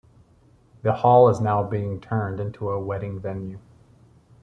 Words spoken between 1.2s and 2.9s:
is now being turned into a